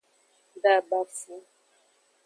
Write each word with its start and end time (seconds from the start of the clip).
Dabafu. 0.63 1.33